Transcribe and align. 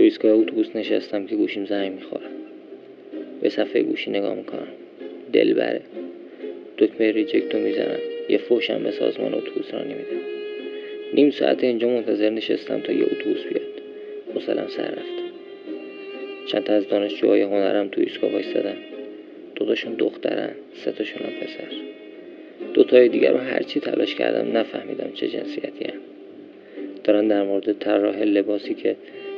تو 0.00 0.04
ایستگاه 0.04 0.32
اتوبوس 0.32 0.76
نشستم 0.76 1.26
که 1.26 1.36
گوشیم 1.36 1.64
زنگ 1.64 1.92
می‌خوره. 1.92 2.26
به 3.40 3.48
صفحه 3.48 3.82
گوشی 3.82 4.10
نگاه 4.10 4.34
می‌کنم. 4.34 4.68
دل 5.32 5.54
بره. 5.54 5.80
دکمه 6.78 7.12
ریجکتو 7.12 7.58
می‌زنم. 7.58 7.98
یه 8.28 8.38
فوشم 8.38 8.82
به 8.82 8.90
سازمان 8.90 9.34
اتوبوس 9.34 9.74
را 9.74 9.82
نمیدم 9.82 10.20
نیم 11.14 11.30
ساعت 11.30 11.64
اینجا 11.64 11.88
منتظر 11.88 12.30
نشستم 12.30 12.80
تا 12.80 12.92
یه 12.92 13.04
اتوبوس 13.04 13.42
بیاد. 13.42 13.66
حوصلم 14.34 14.66
سر 14.68 14.90
رفت. 14.90 15.22
چند 16.46 16.64
تا 16.64 16.72
از 16.72 16.88
دانشجوهای 16.88 17.42
هنرم 17.42 17.88
تو 17.88 18.00
ایستگاه 18.00 18.32
وایستادن. 18.32 18.76
دوتاشون 19.54 19.94
دخترن 19.94 20.50
سه 20.74 20.92
تاشون 20.92 21.22
هم 21.22 21.32
پسر. 21.32 21.76
دوتای 22.74 23.08
دیگر 23.08 23.32
رو 23.32 23.38
هرچی 23.38 23.80
تلاش 23.80 24.14
کردم 24.14 24.56
نفهمیدم 24.56 25.10
چه 25.14 25.28
جنسیتی 25.28 25.84
هم. 25.84 26.00
دارن 27.04 27.28
در 27.28 27.42
مورد 27.42 27.72
طراح 27.72 28.22
لباسی 28.22 28.74
که 28.74 28.96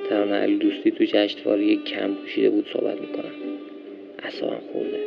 ترانه 0.09 0.34
علی 0.34 0.56
دوستی 0.56 0.91
تو 0.91 1.05
جشنواره 1.05 1.77
کم 1.77 2.15
پوشیده 2.15 2.51
بود 2.51 2.66
صحبت 2.73 3.01
می‌کنم. 3.01 3.33
اصابم 4.23 4.60
خورده. 4.73 4.98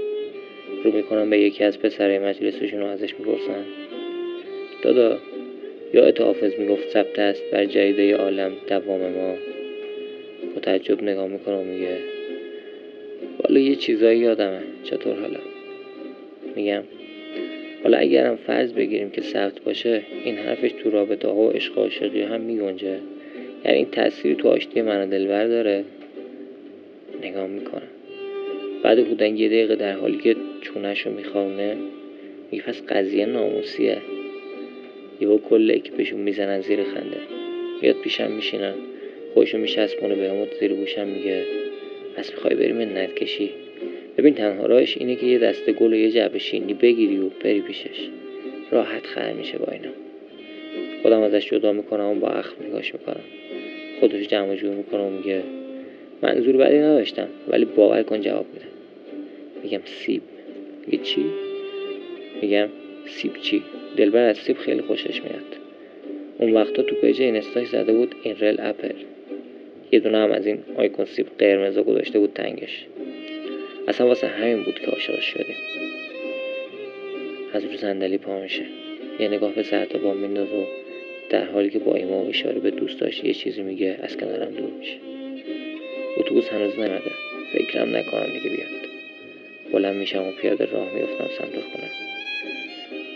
رو 0.83 0.91
می‌کنم 0.91 1.29
به 1.29 1.39
یکی 1.39 1.63
از 1.63 1.79
پسرهای 1.79 2.19
مجلسشون 2.19 2.79
رو 2.79 2.85
ازش 2.85 3.13
می‌پرسم 3.19 3.65
دادا 4.81 5.17
یا 5.93 6.13
حافظ 6.19 6.59
می‌گفت 6.59 6.89
ثبت 6.89 7.19
است 7.19 7.43
بر 7.51 7.65
جریده 7.65 8.15
عالم 8.15 8.51
دوام 8.67 9.01
ما. 9.01 9.35
با 10.55 10.61
تعجب 10.61 11.03
نگاه 11.03 11.27
می‌کنه 11.27 11.55
و 11.55 11.63
میگه 11.63 11.97
والا 13.43 13.59
یه 13.59 13.75
چیزایی 13.75 14.19
یادمه. 14.19 14.59
چطور 14.83 15.15
حالا؟ 15.15 15.39
میگم 16.55 16.83
حالا 17.83 17.97
اگرم 17.97 18.35
فرض 18.35 18.73
بگیریم 18.73 19.09
که 19.09 19.21
ثبت 19.21 19.61
باشه 19.61 20.01
این 20.23 20.37
حرفش 20.37 20.71
تو 20.71 20.89
رابطه 20.89 21.27
ها 21.27 21.35
و 21.35 21.51
عشق 21.51 21.77
عاشقی 21.77 22.21
هم 22.21 22.41
میگنجه. 22.41 22.99
یعنی 23.65 23.77
این 23.77 23.87
تأثیری 23.91 24.35
تو 24.35 24.47
آشتی 24.47 24.81
من 24.81 25.09
دلبر 25.09 25.47
داره. 25.47 25.83
نگاه 27.21 27.47
می‌کنم. 27.47 27.87
بعد 28.83 29.07
بودن 29.07 29.37
یه 29.37 29.47
دقیقه 29.47 29.75
در 29.75 29.91
حالی 29.91 30.17
که 30.17 30.35
چونش 30.61 31.05
رو 31.05 31.11
می‌خوانه 31.11 31.75
میگه 32.51 32.63
پس 32.63 32.81
قضیه 32.81 33.25
ناموسیه. 33.25 33.97
یهو 35.21 35.37
کل 35.37 35.71
اکیپشون 35.75 36.19
می‌زنن 36.19 36.61
زیر 36.61 36.83
خنده. 36.83 37.17
میاد 37.81 37.95
پیشم 38.03 38.31
میشینن 38.31 38.73
خودشو 39.33 39.57
میچسبونه 39.57 40.15
به 40.15 40.29
همون 40.29 40.47
زیر 40.59 40.73
گوشم 40.73 41.07
میگه 41.07 41.43
پس 42.15 42.31
می‌خوای 42.31 42.55
بریم 42.55 42.75
منت 42.75 43.15
کشی 43.15 43.49
ببین 44.17 44.33
تنها 44.33 44.65
راهش 44.65 44.97
اینه 44.97 45.15
که 45.15 45.25
یه 45.25 45.37
دسته 45.39 45.71
گل 45.71 45.93
و 45.93 45.95
یه 45.95 46.11
جعبه 46.11 46.39
شیرینی 46.39 46.73
بگیری 46.73 47.19
و 47.19 47.29
بری 47.29 47.61
پیشش. 47.61 48.09
راحت 48.71 49.05
خر 49.05 49.33
میشه 49.33 49.57
با 49.57 49.71
اینا. 49.71 49.89
خودم 51.01 51.21
ازش 51.21 51.49
جدا 51.49 51.71
می‌کنم 51.71 52.05
و 52.05 52.15
با 52.15 52.27
اخم 52.27 52.55
نگاش 52.67 52.93
می‌کنم. 52.93 53.23
خودش 54.05 54.27
جمع 54.27 54.55
جور 54.55 54.75
می‌کنه 54.75 55.01
و 55.01 55.09
میگه 55.09 55.43
منظور 56.21 56.57
بدی 56.57 56.77
نداشتم 56.77 57.27
ولی 57.47 57.65
باور 57.65 58.03
کن 58.03 58.21
جواب 58.21 58.45
میده 58.53 58.65
میگم 59.63 59.79
سیب. 59.85 60.21
میگه 60.87 61.03
چی؟ 61.03 61.25
میگم 62.41 62.67
سیب 63.07 63.37
چی؟ 63.37 63.63
دلبر 63.97 64.23
از 64.23 64.37
سیب 64.37 64.57
خیلی 64.57 64.81
خوشش 64.81 65.21
میاد. 65.21 65.55
اون 66.37 66.53
وقتا 66.53 66.83
تو 66.83 66.95
پیج 66.95 67.21
اینستاش 67.21 67.67
زده 67.67 67.93
بود 67.93 68.15
in 68.23 68.35
rel 68.39 68.55
apple. 68.59 68.95
یه 69.91 69.99
دونه 69.99 70.17
هم 70.17 70.31
از 70.31 70.47
این 70.47 70.57
آیکون 70.77 71.05
سیب 71.05 71.27
قرمزا 71.37 71.83
گذاشته 71.83 72.19
بود 72.19 72.33
تنگش. 72.33 72.85
اصلا 73.87 74.07
واسه 74.07 74.27
همین 74.27 74.63
بود 74.63 74.79
که 74.79 74.91
عاشق 74.91 75.19
شدیم 75.19 75.55
از 77.53 77.63
رو 77.63 77.77
صندلی 77.77 78.17
پا 78.17 78.39
میشه. 78.39 78.65
یه 79.19 79.27
نگاه 79.27 79.53
به 79.53 79.63
سر 79.63 79.85
با 80.03 80.13
مینداز 80.13 80.47
و 80.47 80.84
در 81.35 81.45
حالی 81.45 81.69
که 81.69 81.79
با 81.79 81.95
ایما 81.95 82.23
و 82.23 82.29
اشاره 82.29 82.59
به 82.59 82.71
دوست 82.71 82.99
داشت 82.99 83.23
یه 83.23 83.33
چیزی 83.33 83.61
میگه 83.61 83.99
از 84.01 84.17
کنارم 84.17 84.51
دور 84.51 84.71
میشه. 84.79 84.97
اتوبوس 86.17 86.49
هنوز 86.49 86.79
نمده 86.79 87.11
فکرم 87.53 87.95
نکنم 87.95 88.25
دیگه 88.25 88.49
بیاد. 88.49 88.69
بلند 89.71 89.95
میشم 89.95 90.23
و 90.27 90.31
پیاده 90.31 90.65
راه 90.65 90.93
میفتم 90.93 91.27
سمت 91.37 91.59
خونه. 91.59 91.89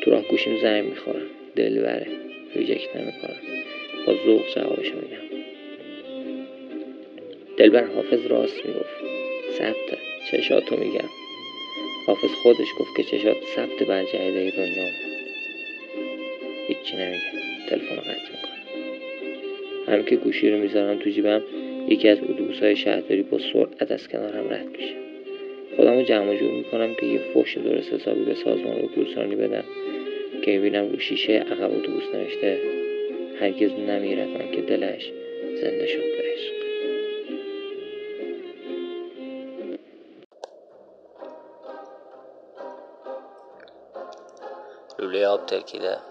تو 0.02 0.12
راه 0.12 0.22
گوشیم 0.22 0.57
زنگ 0.62 0.85
می‌خورم. 0.85 1.22
دل 1.56 1.81
بره. 1.81 2.07
ریجکت 2.56 2.96
نمی‌کنم. 2.96 3.40
با 4.07 4.13
ذوق 4.25 4.56
جوابشو 4.56 4.96
میدم. 4.96 5.46
دلبر 7.57 7.84
حافظ 7.84 8.25
راست 8.25 8.66
می‌گفت. 8.66 9.03
ثبته. 9.57 9.97
چشاتو 10.31 10.78
میگم. 10.78 11.09
حافظ 12.07 12.30
خودش 12.44 12.68
گفت 12.80 12.96
که 12.97 13.03
چشات 13.03 13.38
ثبت 13.56 13.88
بر 13.88 14.03
جهده 14.03 14.51
دنیا 14.57 14.90
هیچی 16.68 16.97
نمیگه. 16.97 17.59
تلفن 17.69 17.96
رو 17.96 18.02
قطع 18.02 18.31
می‌کنم. 18.31 18.59
هم 19.88 20.03
که 20.03 20.16
گوشی 20.16 20.50
رو 20.50 20.57
می‌ذارم 20.57 21.00
تو 21.00 21.09
جیبم 21.09 21.41
یکی 21.88 22.09
از 22.09 22.18
اتوبوس 22.18 22.59
های 22.59 22.75
شهرداری 22.75 23.22
با 23.22 23.40
سرعت 23.53 23.91
از 23.91 24.07
کنارم 24.07 24.50
رد 24.50 24.66
میشه. 24.66 24.96
خودم 25.75 25.96
رو 25.96 26.03
جمع 26.03 26.35
جور 26.35 26.52
می‌کنم 26.52 26.94
که 26.94 27.06
یه 27.06 27.19
فوش 27.34 27.57
درست 27.57 27.94
حسابی 27.94 28.24
به 28.24 28.34
سازمان 28.34 28.80
اتوبوسرانی 28.84 29.35
بدم 29.35 29.63
که 30.41 30.52
می‌بینم 30.52 30.91
رو 30.91 31.00
شیشه 31.00 31.34
عقب 31.34 31.78
اتوبوس 31.78 32.03
نوشته 32.13 32.57
هرگز 33.40 33.72
نمی‌رفتم 33.72 34.51
که 34.51 34.62
دلش 34.62 35.12
زنده 35.62 35.88
شد 35.88 36.00
به 36.00 36.24
عشق. 36.34 36.53
لوله 45.00 45.25
آب 45.25 45.46
ترکیده. 45.46 46.09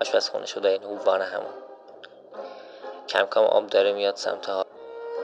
آشپزخونه 0.00 0.46
شده 0.46 0.68
این 0.68 0.82
هووان 0.82 1.22
همون. 1.22 1.54
کم 3.08 3.26
کم 3.26 3.40
آب 3.40 3.66
داره 3.66 3.92
میاد 3.92 4.16
سمت 4.16 4.46
ها. 4.46 4.66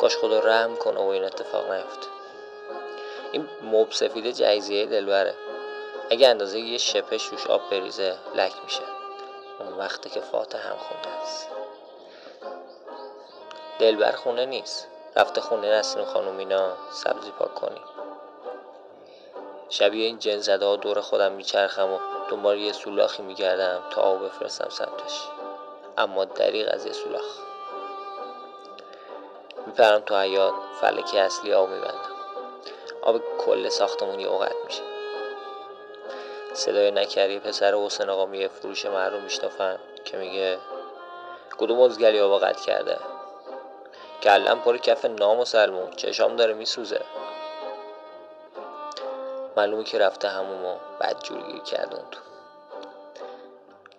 کاش 0.01 0.17
خدا 0.17 0.39
رحم 0.39 0.77
کنه 0.77 1.01
و 1.01 1.07
این 1.07 1.25
اتفاق 1.25 1.71
نیفته. 1.71 2.07
این 3.33 3.49
موب 3.63 3.93
سفید 3.93 4.31
جایزیه 4.31 4.87
دلبره. 4.87 5.35
اگه 6.11 6.29
اندازه 6.29 6.59
یه 6.59 6.79
شپش 6.79 7.25
روش 7.25 7.47
آب 7.47 7.71
بریزه 7.71 8.17
لک 8.35 8.53
میشه. 8.65 8.83
اون 9.61 9.73
وقته 9.73 10.11
که 10.11 10.21
فاتح 10.21 10.59
هم 10.59 10.77
خونده 10.77 11.09
است. 11.23 11.49
دلبر 13.79 14.13
خونه 14.13 14.47
نیست. 14.47 14.89
رفته 15.17 15.41
خونه 15.41 15.79
نسرین 15.79 16.07
خانم 16.07 16.39
اینا 16.39 16.73
سبزی 16.93 17.31
پاک 17.31 17.55
کنی. 17.55 17.81
شبیه 19.73 20.07
این 20.07 20.19
جن 20.19 20.39
زده 20.39 20.67
ها 20.67 20.77
دور 20.77 21.01
خودم 21.01 21.33
میچرخم 21.33 21.93
و 21.93 21.99
دنبال 22.29 22.59
یه 22.59 22.73
سولاخی 22.73 23.23
میگردم 23.23 23.83
تا 23.91 24.03
آب 24.03 24.25
بفرستم 24.25 24.69
سمتش. 24.69 25.21
اما 25.99 26.25
دریغ 26.25 26.69
از 26.71 26.87
یه 26.87 26.93
سولاخ. 26.93 27.25
میپرم 29.67 30.01
تو 30.01 30.17
حیات 30.21 30.55
فلکی 30.81 31.19
اصلی 31.19 31.53
آب 31.53 31.69
میبندم. 31.69 32.13
آب 33.03 33.21
کل 33.39 33.69
یه 34.19 34.29
اوقت 34.29 34.55
میشه. 34.67 34.83
صدای 36.53 36.91
نکری 36.91 37.39
پسر 37.39 37.75
حسین 37.75 38.11
آقا 38.11 38.27
میگه 38.27 38.49
فروش 38.49 38.87
محروم 38.87 39.23
میشنافن 39.23 39.79
که 40.05 40.17
میگه 40.17 40.59
کدوم 41.59 41.81
ازگلی 41.81 42.21
آبا 42.21 42.39
قطع 42.39 42.65
کرده؟ 42.65 42.99
کلم 44.23 44.61
پر 44.61 44.77
کف 44.77 45.05
نام 45.05 45.39
و 45.39 45.45
سلمون. 45.45 45.91
چشام 45.91 46.37
داره 46.37 46.55
میسوزه. 46.55 47.01
معلومه 49.57 49.85
که 49.85 49.99
رفته 49.99 50.29
همومو 50.29 50.77
بد 51.01 51.23
جوری 51.23 51.61
کرده 51.61 51.97
اون 51.97 52.05
تو. 52.11 52.21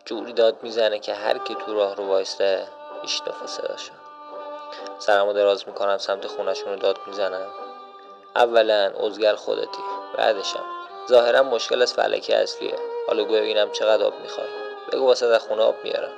جوری 0.06 0.34
داد 0.34 0.64
می‌زنه 0.64 1.00
که 1.00 1.14
هر 1.14 1.38
کی 1.38 1.56
تو 1.56 1.74
راه 1.74 1.96
رو 1.96 2.08
وایسته 2.08 2.68
میشنفه 3.02 3.48
صداشو 3.48 3.92
سرمو 5.00 5.34
دراز 5.34 5.68
می‌کنم 5.68 5.98
سمت 5.98 6.28
خونشون 6.28 6.74
رو 6.74 6.80
داد 6.80 6.98
می‌زنم. 7.08 7.48
اولا 8.36 8.94
ازگل 9.06 9.36
خودتی 9.36 9.84
بعدشم. 10.18 10.64
ظاهرا 11.10 11.44
مشکل 11.44 11.82
از 11.82 11.94
فلکه 11.94 12.38
اصلیه. 12.38 12.76
حالا 13.08 13.24
ببینم 13.24 13.72
چقدر 13.72 14.04
آب 14.04 14.14
می‌خوای. 14.22 14.48
بگو 14.92 15.06
واسه 15.08 15.30
در 15.30 15.38
خونه 15.38 15.64
آب 15.64 15.76
میارم. 15.84 16.12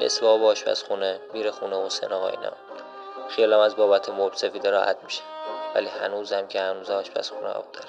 نصف 0.00 0.22
آب 0.22 0.44
آشپزخونه 0.44 1.20
میره 1.32 1.50
خونه 1.50 1.86
حسین 1.86 2.12
آقا 2.12 2.28
اینا. 2.28 2.52
خیالم 3.28 3.58
از 3.58 3.76
بابت 3.76 4.08
مبل 4.08 4.36
سفیده 4.36 4.70
راحت 4.70 4.96
میشه. 5.04 5.22
ولی 5.74 5.88
هنوزم 5.88 6.46
که 6.46 6.60
هنوز 6.60 6.90
آشپزخونه 6.90 7.48
آب 7.48 7.72
داره 7.72 7.88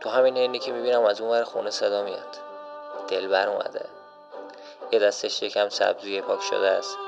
تو 0.00 0.10
همین 0.10 0.36
اینی 0.36 0.58
که 0.58 0.72
می‌بینم 0.72 1.04
از 1.04 1.20
اون 1.20 1.44
خونه 1.44 1.70
صدا 1.70 2.02
میاد. 2.02 2.36
دلبر 3.08 3.48
اومده. 3.48 3.86
یه 4.92 4.98
دستش 4.98 5.42
یکم 5.42 5.68
سبزی 5.68 6.20
پاک 6.20 6.42
شده 6.42 6.68
است. 6.68 6.98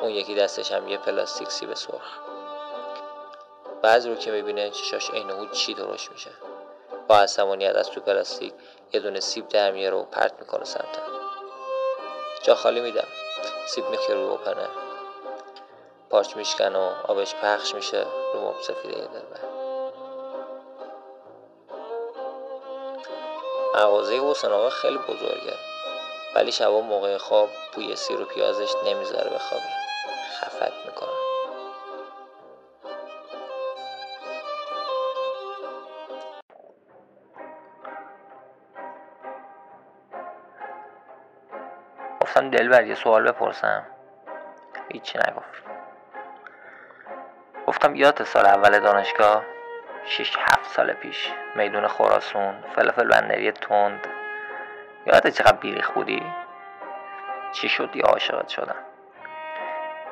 اون 0.00 0.10
یکی 0.10 0.34
دستش 0.34 0.72
هم 0.72 0.88
یه 0.88 0.96
پلاستیک 0.96 1.50
سیب 1.50 1.74
سرخ. 1.74 2.18
بعض 3.82 4.06
رو 4.06 4.14
که 4.14 4.30
می‌بینه 4.30 4.70
چشاش 4.70 5.10
عین 5.10 5.30
او 5.30 5.46
چی 5.46 5.74
درشت 5.74 6.10
میشه. 6.10 6.30
با 7.08 7.18
عصبانیت 7.18 7.76
از 7.76 7.90
تو 7.90 8.00
پلاستیک 8.00 8.52
یه 8.92 9.00
دونه 9.00 9.20
سیب 9.20 9.48
در 9.48 9.70
میاره 9.70 9.96
و 9.96 10.04
پرت 10.04 10.32
می‌کنه 10.40 10.64
سمتم. 10.64 11.02
جا 12.42 12.54
خالی 12.54 12.80
میدم. 12.80 13.08
سیب 13.66 13.90
میخه 13.90 14.14
رو 14.14 14.20
اوپنه 14.20 14.89
پارچ 16.10 16.36
میشکن 16.36 16.76
و 16.76 16.92
آبش 17.08 17.34
پخش 17.34 17.74
میشه 17.74 18.06
رو 18.34 18.40
مب 18.40 18.60
سفیده 18.60 18.94
دلبر 18.94 19.40
مغازه 23.74 24.20
حسین 24.30 24.50
آقا 24.50 24.70
خیلی 24.70 24.98
بزرگه 24.98 25.54
ولی 26.34 26.52
شبا 26.52 26.80
موقع 26.80 27.18
خواب 27.18 27.48
بوی 27.74 27.96
سیر 27.96 28.20
و 28.20 28.24
پیازش 28.24 28.74
نمی‌ذاره 28.86 29.30
بخوابی. 29.30 29.64
خفت 30.40 30.86
می‌کنم 30.86 31.30
گفتم 42.20 42.50
دلبر 42.50 42.86
یه 42.86 42.94
سوال 42.94 43.32
بپرسم. 43.32 43.86
هیچی 44.92 45.18
نگفت. 45.18 45.79
گفتم 47.70 47.94
یادت 47.94 48.22
سال 48.22 48.46
اول 48.46 48.80
دانشگاه؟ 48.80 49.42
شیش 50.04 50.36
هفت 50.38 50.70
سال 50.70 50.92
پیش. 50.92 51.32
میدون 51.54 51.88
خراسون 51.88 52.54
فلفل 52.76 53.08
بندری 53.08 53.52
تند. 53.52 54.06
یادت 55.06 55.28
چقدر 55.28 55.56
بیریخ 55.56 55.90
بودی؟ 55.90 56.22
چی 57.52 57.68
شد 57.68 57.96
یا 57.96 58.04
عاشقت 58.04 58.48
شدم؟ 58.48 58.76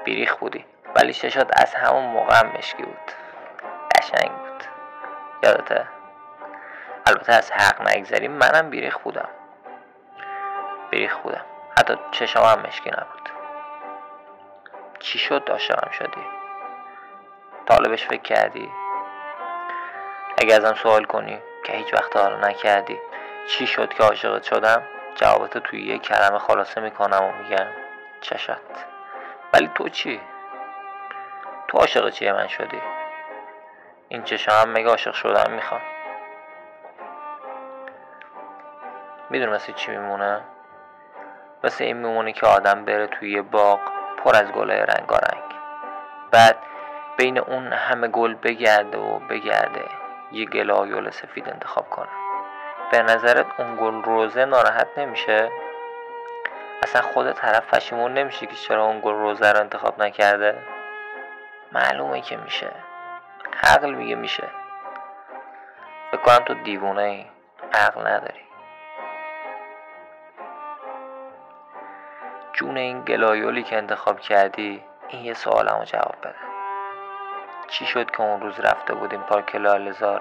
بیریخ 0.05 0.37
بودی 0.37 0.65
ولی 0.95 1.13
شد 1.13 1.51
از 1.53 1.75
همون 1.75 2.05
موقع 2.05 2.35
هم 2.41 2.53
مشکی 2.59 2.83
بود. 2.83 3.13
قشنگ 3.95 4.31
بود. 4.31 4.65
یادته؟ 5.43 5.87
البته 7.07 7.33
از 7.33 7.53
حق 7.53 7.89
نگذریم 7.89 8.33
منم 8.33 8.71
بیریخ 8.71 8.99
بودم. 8.99 9.29
بیریخ 10.91 11.17
بودم. 11.17 11.45
حتی 11.79 11.99
چشم 12.11 12.41
هم 12.41 12.61
مشکی 12.67 12.91
نبود. 12.91 13.29
چی 14.99 15.19
شد 15.19 15.49
عاشقم 15.51 15.91
شدی؟ 15.91 16.48
طالبش 17.69 18.07
فکر 18.07 18.23
کردی؟ 18.23 18.71
اگه 20.39 20.55
ازم 20.55 20.75
سوال 20.75 21.05
کنی 21.05 21.39
که 21.65 21.73
هیچ 21.73 21.95
وقت 21.95 22.17
حالا 22.17 22.49
نکردی 22.49 22.99
چی 23.49 23.67
شد 23.67 23.95
که 23.95 24.03
عاشقت 24.03 24.43
شدم؟ 24.43 24.83
جوابتو 25.15 25.61
توی 25.61 25.83
یه 25.83 25.99
کلمه 25.99 26.39
خلاصه 26.39 26.81
می‌کنم 26.81 27.25
و 27.25 27.33
میگم 27.43 27.67
چشت 28.21 28.57
ولی 29.53 29.71
تو 29.75 29.89
چی؟ 29.89 30.21
تو 31.69 31.79
عاشق 31.79 32.11
چیه 32.11 32.33
من 32.33 32.47
شدی؟ 32.47 32.81
این 34.09 34.23
چشم 34.23 34.53
هم 34.53 34.73
مگه 34.73 34.89
عاشق 34.89 35.13
شدم 35.13 35.53
می‌خوام. 35.53 35.81
می‌دونی 39.31 39.53
مثل 39.53 39.73
چی 39.73 39.91
میمونه؟ 39.91 40.41
مثل 41.65 41.85
این 41.85 41.97
میمونه 41.97 42.33
که 42.33 42.47
آدم 42.47 42.85
بره 42.85 43.07
توی 43.07 43.33
یه 43.33 43.43
باغ 43.43 43.81
پر 44.25 44.37
از 44.37 44.53
گلای 44.53 44.79
رنگارنگ. 44.79 45.43
بعد 46.31 46.57
بین 47.19 47.39
اون 47.39 47.73
همه 47.73 48.09
گل 48.09 48.35
بگرده 48.35 48.99
و 48.99 49.19
بگرده 49.19 49.85
یه 50.33 50.45
گل 50.45 51.11
سفید 51.11 51.49
انتخاب 51.49 51.91
کنه. 51.91 52.09
به 52.93 53.03
نظرت 53.03 53.47
اون 53.61 53.77
گل 53.77 54.03
روزه 54.03 54.45
ناراحت 54.45 54.89
نمیشه؟ 54.97 55.51
اصلا 56.83 57.03
خود 57.03 57.33
طرف 57.33 57.75
پشیمون 57.75 58.15
نمیشه 58.15 58.47
که 58.47 58.55
چرا 58.55 58.85
اون 58.85 59.01
گل 59.01 59.13
روزه 59.13 59.53
رو 59.53 59.61
انتخاب 59.61 60.03
نکرده؟ 60.03 60.59
معلومه 61.73 62.21
که 62.21 62.37
میشه. 62.37 62.71
عقل 63.63 63.95
میگه 63.95 64.15
میشه. 64.15 64.49
فکر 66.11 66.21
کنم 66.21 66.45
تو 66.45 66.55
دیوونه 66.55 67.03
ای 67.03 67.27
عقل 67.73 68.07
نداری. 68.07 68.41
جون 72.53 72.77
این 72.77 73.05
گلایولی 73.05 73.63
که 73.63 73.77
انتخاب 73.77 74.21
کردی 74.21 74.85
این 75.09 75.25
یه 75.25 75.35
سوالمو 75.35 75.85
جواب 75.85 76.17
بده. 76.21 76.48
چی 77.69 77.87
شد 77.87 78.11
که 78.11 78.21
اون 78.21 78.41
روز 78.41 78.61
رفته 78.61 78.95
بودیم 78.95 79.23
پارک 79.23 79.55
لالزار 79.55 80.21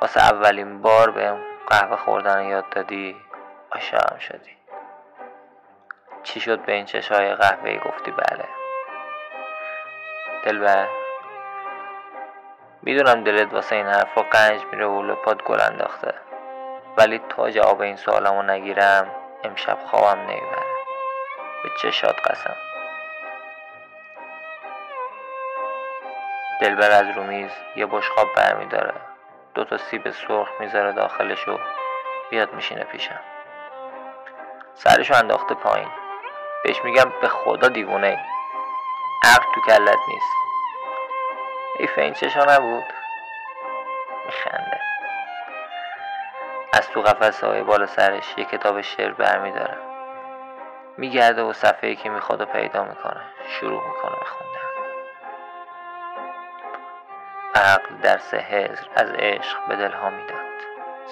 واسه 0.00 0.20
اولین 0.20 0.82
بار 0.82 1.10
به 1.10 1.36
قهوه 1.66 1.96
خوردن 1.96 2.44
یاد 2.44 2.68
دادی؟ 2.70 3.16
عاشقم 3.72 4.18
شدی. 4.18 4.56
چی 6.22 6.40
شد 6.40 6.64
به 6.64 6.72
این 6.72 6.84
چشای 6.84 7.34
قهوه 7.34 7.78
گفتی 7.78 8.10
بله؟ 8.10 8.44
دلبر 10.44 10.88
می‌دونم 12.82 13.24
دلت 13.24 13.54
واسه 13.54 13.76
این 13.76 13.86
حرفا 13.86 14.22
قنج 14.22 14.60
میره 14.72 14.86
و 14.86 15.02
لپات 15.02 15.42
گل 15.42 15.60
انداخته. 15.60 16.14
ولی 16.96 17.20
تا 17.28 17.50
جواب 17.50 17.80
این 17.80 17.96
سوالمو 17.96 18.42
نگیرم 18.42 19.10
امشب 19.44 19.78
خوابم 19.86 20.20
نمی‌بره. 20.20 20.66
به 21.62 21.70
چشات 21.82 22.16
قسم. 22.28 22.71
دلبر 26.62 26.90
از 26.90 27.16
رومیز 27.16 27.50
یه 27.76 27.86
بشقاب 27.86 28.28
برمیداره. 28.36 28.94
دو 29.54 29.64
تا 29.64 29.76
سیب 29.76 30.10
سرخ 30.10 30.48
می‌ذاره 30.60 30.92
داخلش 30.92 31.48
و 31.48 31.58
بیاد 32.30 32.54
میشینه 32.54 32.84
پیشم. 32.84 33.20
سرشو 34.74 35.14
انداخته 35.14 35.54
پایین. 35.54 35.88
بهش 36.64 36.84
میگم 36.84 37.12
به 37.20 37.28
خدا 37.28 37.68
دیوونه 37.68 38.06
ای. 38.06 38.18
عقل 39.24 39.44
تو 39.54 39.60
کلت 39.60 39.98
نیست. 40.08 40.32
ایف 41.78 41.98
این 41.98 42.14
چشا 42.14 42.44
نبود؟ 42.44 42.84
میخنده. 44.26 44.80
از 46.72 46.90
تو 46.90 47.00
قفس 47.00 47.44
های 47.44 47.62
بالا 47.62 47.86
سرش 47.86 48.34
یه 48.36 48.44
کتاب 48.44 48.80
شعر 48.80 49.12
برمیداره. 49.12 49.78
میگرده 50.96 51.42
و 51.42 51.52
صفحه 51.52 51.88
ای 51.88 51.96
که 51.96 52.08
می‌خواد 52.08 52.44
پیدا 52.44 52.84
می‌کنه. 52.84 53.20
شروع 53.48 53.82
می‌کنه 53.88 54.16
به 54.20 54.26
عقل 57.62 57.96
درس 57.96 58.34
هزر 58.34 58.86
از 58.96 59.10
عشق 59.10 59.66
به 59.68 59.76
دلها 59.76 60.10
می‌داد. 60.10 60.42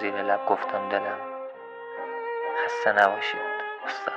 زیر 0.00 0.23
لب 0.23 0.47
گفتم 0.47 0.88
دلم 0.88 1.20
خسته 2.64 2.93
نباشید 2.93 3.41
استاد. 3.85 4.14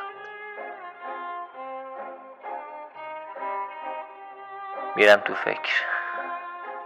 میرم 4.95 5.19
تو 5.19 5.35
فکر. 5.35 5.83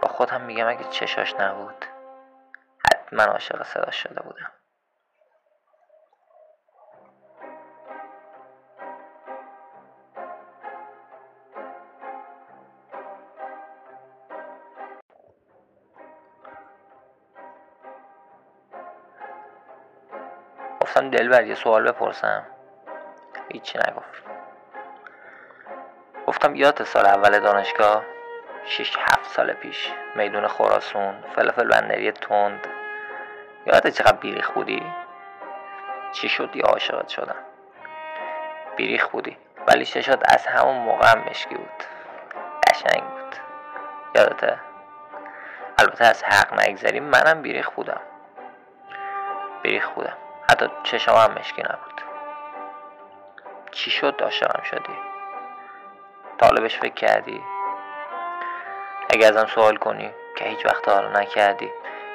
با 0.02 0.08
خودم 0.08 0.40
میگم 0.40 0.68
اگه 0.68 0.84
چشاش 0.84 1.34
نبود 1.34 1.84
حتما 2.86 3.22
عاشق 3.22 3.62
صدا 3.62 3.90
شده 3.90 4.20
بودم. 4.22 4.57
گفتم 20.98 21.10
دلبر 21.10 21.46
یه 21.46 21.54
سوال 21.54 21.90
بپرسم. 21.90 22.42
هیچی 23.52 23.78
نگفت. 23.78 24.22
گفتم 26.26 26.54
یادت 26.54 26.82
سال 26.82 27.06
اول 27.06 27.40
دانشگاه؟ 27.40 28.02
شیش 28.64 28.96
هفت 28.98 29.24
سال 29.30 29.52
پیش. 29.52 29.92
میدون 30.16 30.46
خراسون 30.46 31.14
فلفل 31.36 31.68
بندری 31.68 32.12
تند. 32.12 32.66
یادت 33.66 33.88
چقدر 33.88 34.16
بیریخ 34.16 34.50
بودی؟ 34.50 34.82
چی 36.12 36.28
شد؟ 36.28 36.50
یا 36.56 36.64
عاشقت 36.64 37.08
شدم. 37.08 37.44
بیریخ 38.76 39.08
بودی. 39.08 39.36
ولی 39.66 39.84
شد؟ 39.84 40.22
از 40.24 40.46
همون 40.46 40.76
موقع 40.76 41.06
هم 41.06 41.24
مشکی 41.30 41.54
بود. 41.54 41.84
قشنگ 42.70 43.02
بود. 43.02 43.36
یادته 44.14 44.58
البته 45.78 46.04
از 46.06 46.24
حق 46.24 46.68
نگذریم. 46.68 47.04
منم 47.04 47.42
بیریخ 47.42 47.70
بودم. 47.70 48.00
بیریخ 49.62 49.88
بودم. 49.88 50.16
حتی 50.50 50.66
چشم 50.82 51.12
هم 51.12 51.34
مشکی 51.38 51.62
نبود. 51.62 52.02
چی 53.70 53.90
شد 53.90 54.20
عاشقم 54.22 54.62
شدی؟ 54.62 54.98
طالبش 56.38 56.78
فکر 56.78 56.94
کردی؟ 56.94 57.42
اگه 59.10 59.26
ازم 59.26 59.46
سوال 59.46 59.76
کنی 59.76 60.14
که 60.36 60.44
هیچ 60.44 60.66
وقت 60.66 60.88
حالا 60.88 61.20
نکردی 61.20 61.70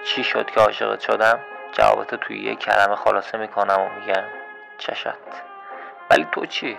چی 0.05 0.23
شد 0.23 0.51
که 0.51 0.59
عاشقت 0.59 0.99
شدم؟ 0.99 1.39
جوابتو 1.71 2.17
توی 2.17 2.39
یه 2.39 2.55
کلمه 2.55 2.95
خلاصه 2.95 3.37
می‌کنم 3.37 3.81
و 3.81 3.89
میگم 3.89 4.23
چشت 4.77 5.13
ولی 6.09 6.27
تو 6.31 6.45
چی؟ 6.45 6.77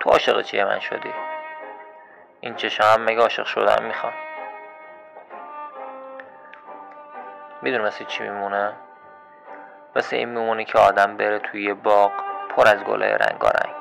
تو 0.00 0.10
عاشق 0.10 0.42
چیه 0.42 0.64
من 0.64 0.80
شدی؟ 0.80 1.12
این 2.40 2.54
چشم 2.54 2.84
هم 2.84 3.04
مگه 3.04 3.20
عاشق 3.20 3.46
شدم 3.46 3.84
می‌خوام؟ 3.84 4.12
می‌دونی 7.62 7.84
مثل 7.84 8.04
چی 8.04 8.22
میمونه 8.22 8.72
مثل 9.96 10.16
این 10.16 10.28
میمونه 10.28 10.64
که 10.64 10.78
آدم 10.78 11.16
بره 11.16 11.38
توی 11.38 11.64
یه 11.64 11.74
باغ 11.74 12.12
پر 12.56 12.68
از 12.68 12.84
گلای 12.84 13.10
رنگارنگ. 13.10 13.74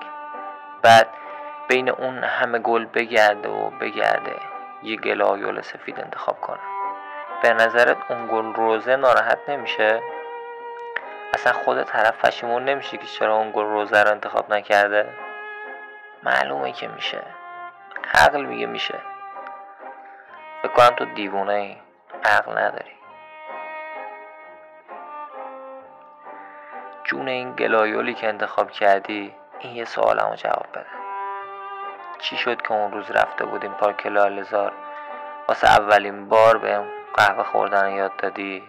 بعد 0.81 1.07
بین 1.67 1.89
اون 1.89 2.23
همه 2.23 2.59
گل 2.59 2.85
بگرده 2.85 3.49
و 3.49 3.69
بگرده 3.69 4.35
یه 4.83 4.97
گل 4.97 5.61
سفید 5.61 5.99
انتخاب 5.99 6.41
کنه. 6.41 6.59
به 7.41 7.53
نظرت 7.53 7.97
اون 8.09 8.27
گل 8.27 8.53
روزه 8.53 8.95
ناراحت 8.95 9.39
نمیشه؟ 9.47 10.01
اصلا 11.33 11.53
خود 11.53 11.83
طرف 11.83 12.25
پشیمون 12.25 12.65
نمیشه 12.65 12.97
که 12.97 13.05
چرا 13.05 13.35
اون 13.35 13.51
گل 13.51 13.65
روزه 13.65 14.03
رو 14.03 14.11
انتخاب 14.11 14.53
نکرده؟ 14.53 15.09
معلومه 16.23 16.71
که 16.71 16.87
میشه. 16.87 17.21
عقل 18.13 18.45
میگه 18.45 18.65
میشه. 18.65 18.99
فکر 20.61 20.71
کنم 20.71 20.95
تو 20.95 21.05
دیوونه 21.05 21.53
ای 21.53 21.77
عقل 22.23 22.57
نداری. 22.57 22.96
جون 27.07 27.27
این 27.27 27.53
گلایولی 27.53 28.13
که 28.13 28.27
انتخاب 28.27 28.71
کردی 28.71 29.35
این 29.59 29.75
یه 29.75 29.85
سوالمو 29.85 30.35
جواب 30.35 30.65
بده. 30.73 30.85
چی 32.19 32.37
شد 32.37 32.61
که 32.61 32.71
اون 32.71 32.91
روز 32.91 33.11
رفته 33.11 33.45
بودیم 33.45 33.71
پارک 33.71 34.05
لالزار 34.07 34.71
واسه 35.47 35.67
اولین 35.67 36.29
بار 36.29 36.57
به 36.57 36.83
قهوه 37.13 37.43
خوردن 37.43 37.91
یاد 37.91 38.15
دادی 38.17 38.63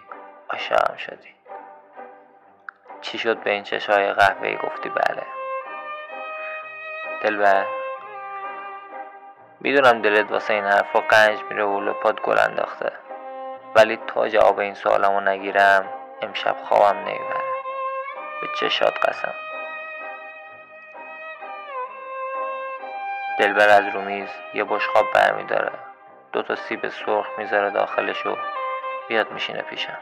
عاشقم 0.51 0.97
شدی. 0.97 1.35
چی 3.01 3.19
شد 3.19 3.39
به 3.39 3.51
این 3.51 3.63
چشای 3.63 4.13
قهوه 4.13 4.57
گفتی 4.57 4.89
بله؟ 4.89 5.23
دلبر 7.23 7.67
می‌دونم 9.61 10.03
دلت 10.03 10.33
واسه 10.33 10.55
این 10.55 10.65
حرفا 10.65 11.01
قنج 11.01 11.39
میره 11.51 11.65
و 11.65 11.81
لپات 11.81 12.21
گل 12.21 12.39
انداخته. 12.39 12.93
ولی 13.75 13.99
تا 14.07 14.29
جواب 14.29 14.59
این 14.59 14.75
سوالمو 14.75 15.21
نگیرم 15.21 15.89
امشب 16.23 16.57
خوابم 16.65 16.99
نمی‌بره. 16.99 17.38
به 18.41 18.49
چشات 18.61 19.09
قسم. 19.09 19.35
دلبر 23.39 23.69
از 23.69 23.95
رومیز 23.95 24.29
یه 24.55 24.65
بشقاب 24.65 25.07
برمیداره. 25.15 25.73
دو 26.33 26.43
تا 26.43 26.55
سیب 26.55 26.89
سرخ 26.89 27.27
می‌ذاره 27.39 27.71
داخلشو 27.71 28.37
بیاد 29.09 29.33
میشینه 29.33 29.63
پیشم. 29.63 29.99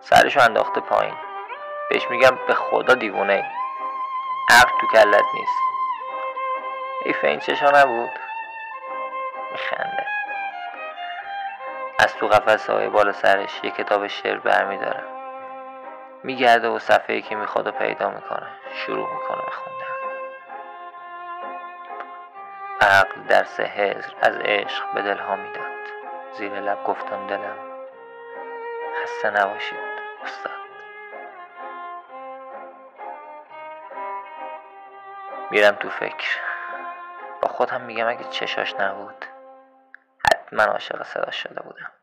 سرشو 0.00 0.40
انداخته 0.40 0.80
پایین. 0.80 1.14
بهش 1.90 2.10
میگم 2.10 2.38
به 2.46 2.54
خدا 2.54 2.94
دیوونه 2.94 3.32
ای 3.32 3.44
عقل 4.50 4.70
تو 4.80 4.86
کلت 4.92 5.24
نیست. 5.34 5.58
ای 7.04 7.14
این 7.28 7.40
چشا 7.40 7.70
نبود. 7.70 8.10
میخنده. 9.52 10.06
از 11.98 12.16
تو 12.16 12.26
قفس 12.28 12.70
های 12.70 12.88
بالا 12.88 13.12
سرش 13.12 13.60
یه 13.64 13.70
کتاب 13.70 14.06
شعر 14.06 14.38
برمیداره. 14.38 15.15
میگرده 16.26 16.68
و 16.68 16.78
صفحه 16.78 17.20
که 17.20 17.36
می‌خواد 17.36 17.66
و 17.66 17.70
پیدا 17.70 18.10
می‌کنه. 18.10 18.46
شروع 18.74 19.14
می‌کنه 19.14 19.42
به 19.44 19.50
خوندن. 19.50 19.86
عقل 22.80 23.22
درس 23.22 23.60
هزر 23.60 24.12
از 24.22 24.36
عشق 24.36 24.92
به 24.94 25.02
دلها 25.02 25.36
می‌داد. 25.36 25.66
زیر 26.32 26.60
لب 26.60 26.84
گفتم 26.84 27.26
دلم. 27.26 27.56
خسته 29.02 29.30
نباشید 29.30 29.78
استاد. 30.22 30.52
میرم 35.50 35.74
تو 35.74 35.90
فکر. 35.90 36.40
با 37.42 37.48
خودم 37.48 37.80
میگم 37.80 38.08
اگه 38.08 38.24
چشاش 38.24 38.74
نبود 38.74 39.24
حتما 40.26 40.62
عاشق 40.62 41.02
صدا 41.02 41.30
شده 41.30 41.62
بودم. 41.62 41.95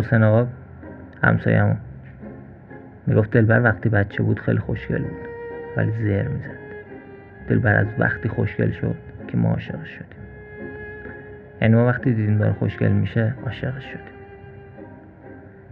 حسین 0.00 0.22
آقا 0.22 0.46
همسایمون 1.22 1.76
می‌گفت 3.06 3.30
دلبر 3.30 3.62
وقتی 3.62 3.88
بچه 3.88 4.22
بود 4.22 4.40
خیلی 4.40 4.58
خوشگل 4.58 5.02
بود 5.02 5.28
ولی 5.76 5.90
زهر 5.90 6.28
می‌زد. 6.28 6.60
دلبر 7.48 7.76
از 7.76 7.86
وقتی 7.98 8.28
خوشگل 8.28 8.70
شد 8.70 8.96
که 9.28 9.36
ما 9.36 9.50
عاشقش 9.50 9.88
شدیم. 9.88 10.20
یعنی 11.62 11.74
ما 11.74 11.86
وقتی 11.86 12.14
دیدیم 12.14 12.38
داره 12.38 12.52
خوشگل 12.52 12.88
میشه 12.88 13.34
عاشقش 13.44 13.84
شدیم. 13.84 14.04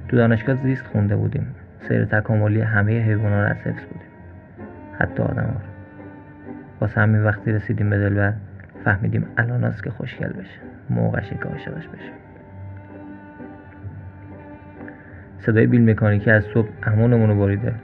تو 0.08 0.16
دانشگاه 0.16 0.62
زیست 0.62 0.86
خونده 0.86 1.16
بودیم. 1.16 1.54
سیر 1.88 2.04
تکاملی 2.04 2.60
همه 2.60 3.00
حیوانات 3.00 3.32
رو 3.32 3.50
از 3.50 3.56
حفظ 3.56 3.84
بودیم. 3.84 4.08
حتی 4.98 5.22
آدم 5.22 5.42
ها 5.42 5.60
واسه 6.80 7.00
همین 7.00 7.22
وقتی 7.24 7.52
رسیدیم 7.52 7.90
به 7.90 7.98
دلبر 7.98 8.32
فهمیدیم 8.84 9.26
الان 9.36 9.74
که 9.84 9.90
خوشگل 9.90 10.28
بشه. 10.28 10.60
موقعشه 10.90 11.34
که 11.34 11.44
عاشقش 11.44 11.88
بشه. 11.88 12.27
صدای 15.38 15.66
بیل 15.66 15.90
مکانیکی 15.90 16.30
از 16.30 16.44
صبح 16.44 16.68
امونمون 16.82 17.28
رو 17.28 17.38
بریده. 17.38 17.74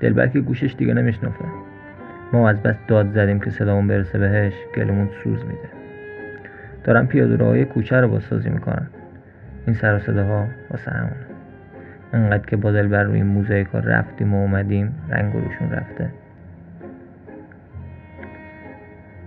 دلبر 0.00 0.26
که 0.26 0.40
گوشش 0.40 0.74
دیگه 0.78 0.94
نمیشنفه 0.94 1.44
ما 2.32 2.48
از 2.48 2.62
بس 2.62 2.76
داد 2.88 3.12
زدیم 3.12 3.40
که 3.40 3.50
صدامون 3.50 3.88
برسه 3.88 4.18
بهش 4.18 4.52
گلمون 4.76 5.08
سوز 5.24 5.44
میده. 5.44 5.68
دارم 6.84 7.06
پیاده 7.06 7.64
کوچه 7.64 8.00
رو 8.00 8.08
بازسازی 8.08 8.50
می‌کنن. 8.50 8.86
این 9.66 9.74
سر 9.74 9.96
و 9.96 9.98
صداها 9.98 10.46
واسه 10.70 10.90
همونه. 10.90 11.26
انقدر 12.12 12.46
که 12.46 12.56
با 12.56 12.72
دلبر 12.72 13.02
روی 13.02 13.22
موزاییکا 13.22 13.78
رفتیم 13.78 14.34
و 14.34 14.40
اومدیم 14.40 14.94
رنگ 15.10 15.32
روشون 15.32 15.70
رفته. 15.70 16.10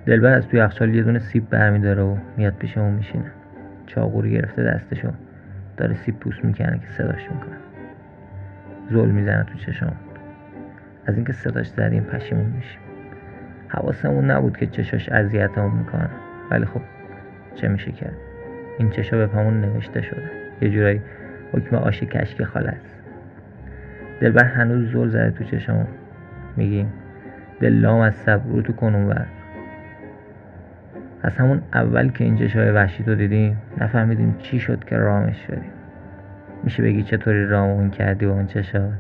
دلبر 0.06 0.34
از 0.34 0.48
توی 0.48 0.60
یخچال 0.60 0.96
یه 0.96 1.04
دونه 1.04 1.20
سیب 1.20 1.50
برمیداره 1.50 2.04
و 2.04 2.18
میاد 2.38 2.54
پیشمون 2.60 2.94
میشینه. 2.94 3.32
چاقوری 3.88 4.32
گرفته 4.32 4.64
دستشو. 4.64 5.12
داره 5.78 5.96
سیب 5.96 6.20
پوست 6.20 6.46
می‌کنه 6.46 6.80
که 6.80 6.88
صداش 6.98 7.32
می‌کنه. 7.32 7.65
زل 8.90 9.12
می‌زنه 9.12 9.44
تو 9.44 9.58
چشام 9.58 9.96
از 11.06 11.16
اینکه 11.16 11.34
صداش 11.34 11.68
زدیم 11.68 12.04
پشیمون 12.04 12.46
میشیم 12.46 12.80
حواسمون 13.68 14.32
نبود 14.32 14.58
که 14.58 14.68
چشاش 14.68 15.10
اذیتمون 15.10 15.72
می‌کنه. 15.72 16.10
ولی 16.52 16.66
خب 16.66 16.82
چه 17.56 17.68
میشه 17.68 17.92
کرد؟ 17.92 18.16
این 18.80 18.90
چشا 18.90 19.18
به 19.18 19.28
پامون 19.28 19.62
نوشته 19.62 20.02
شده. 20.02 20.32
یه 20.62 20.70
جورایی 20.70 21.02
حکم 21.54 21.76
آش 21.76 22.04
کشک 22.04 22.56
است. 22.56 22.96
دلبر 24.22 24.44
هنوز 24.44 24.92
زل 24.92 25.08
زده 25.08 25.32
تو 25.32 25.44
چشامون 25.44 25.88
میگیم 26.58 26.94
دل 27.60 27.74
لام 27.74 28.00
از 28.00 28.16
صبر 28.16 28.50
رو 28.50 28.62
تو 28.62 28.74
کنون 28.74 29.06
ور 29.06 29.26
از 31.24 31.38
همون 31.38 31.62
اول 31.74 32.10
که 32.10 32.24
این 32.24 32.38
چشای 32.38 32.72
وحشی 32.72 33.04
رو 33.04 33.16
دیدیم 33.16 33.58
نفهمیدیم 33.78 34.36
چی 34.40 34.60
شد 34.60 34.84
که 34.84 34.98
رامش 34.98 35.46
شدیم. 35.48 35.75
میشه 36.66 36.84
بگی 36.84 37.04
چطوری 37.04 37.48
رامون 37.48 37.90
کردی 37.90 38.26
با 38.26 38.32
اون 38.32 38.48
چشات 38.48 38.92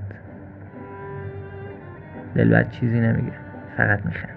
دلبر 2.36 2.64
چیزی 2.64 3.00
نمیگه 3.00 3.32
فقط 3.78 4.06
میخنده. 4.06 4.36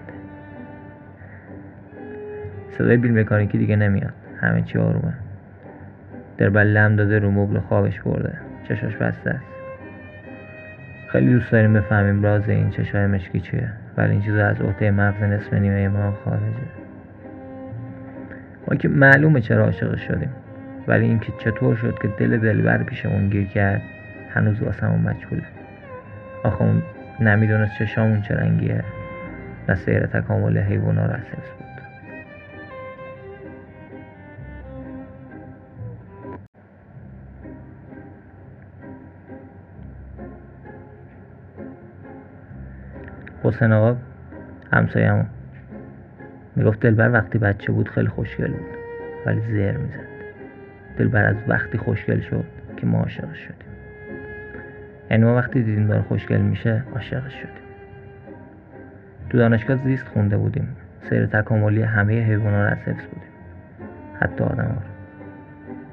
صدای 2.77 2.97
بیل 2.97 3.19
مکانیکی 3.19 3.57
دیگه 3.57 3.75
نمیاد 3.75 4.13
همه 4.41 4.61
چی 4.61 4.77
آرومه. 4.79 5.13
دلبر 6.37 6.63
لم 6.63 6.95
داده 6.95 7.19
رو 7.19 7.31
مبل 7.31 7.59
خوابش 7.59 8.01
برده 8.01 8.33
چشاش 8.67 8.95
بسته 8.95 9.29
است. 9.29 9.45
خیلی 11.07 11.33
دوست 11.33 11.51
داریم 11.51 11.73
بفهمیم 11.73 12.23
راز 12.23 12.49
این 12.49 12.69
چشای 12.69 13.07
مشکی 13.07 13.39
چیه 13.39 13.69
ولی 13.97 14.11
این 14.11 14.21
چیزا 14.21 14.45
از 14.45 14.61
عهده 14.61 14.91
مغز 14.91 15.23
نصف 15.23 15.53
نیمه 15.53 15.87
ما 15.87 16.13
خارجه. 16.25 16.43
ما 18.67 18.75
که 18.75 18.87
معلومه 18.87 19.41
چرا 19.41 19.65
عاشق 19.65 19.95
شدیم. 19.95 20.29
ولی 20.89 21.05
اینکه 21.05 21.33
چطور 21.37 21.75
شد 21.75 21.99
که 22.01 22.07
دل 22.07 22.37
دلبر 22.37 22.83
پیشمون 22.83 23.29
گیر 23.29 23.47
کرد 23.47 23.81
هنوز 24.29 24.61
واسمون 24.61 25.01
مجهوله. 25.01 25.43
آخه 26.43 26.61
اون 26.61 26.83
نمی‌دونست 27.19 27.71
چشامون 27.79 28.21
چه 28.21 28.35
رنگیه 28.35 28.83
و 29.67 29.75
سیر 29.75 30.05
تکامل 30.05 30.57
حیوانا 30.57 31.05
رو 31.05 31.13
بود. 31.13 31.69
حسین 43.43 43.73
آقا 43.73 43.95
همسایمون 44.73 45.25
می‌گفت 46.55 46.79
دلبر 46.79 47.11
وقتی 47.11 47.37
بچه 47.37 47.71
بود 47.71 47.89
خیلی 47.89 48.07
خوشگل 48.07 48.51
بود 48.51 48.77
ولی 49.25 49.41
زهر 49.41 49.77
می‌زد. 49.77 50.08
دلبر 50.97 51.25
از 51.25 51.35
وقتی 51.47 51.77
خوشگل 51.77 52.19
شد 52.19 52.45
که 52.77 52.87
ما 52.87 52.99
عاشقش 52.99 53.37
شدیم. 53.37 53.69
یعنی 55.11 55.23
ما 55.23 55.35
وقتی 55.35 55.63
دیدیم 55.63 55.87
داره 55.87 56.01
خوشگل 56.01 56.41
میشه 56.41 56.83
عاشقش 56.93 57.33
شدیم. 57.33 57.69
تو 59.29 59.37
دانشگاه 59.37 59.77
زیست 59.77 60.07
خونده 60.07 60.37
بودیم. 60.37 60.67
سیر 61.09 61.25
تکاملی 61.25 61.81
همه 61.81 62.23
حیوانات 62.23 62.67
رو 62.67 62.71
از 62.71 62.77
حفظ 62.77 63.05
بودیم. 63.05 63.29
حتی 64.19 64.43
آدم 64.43 64.63
ها 64.63 64.81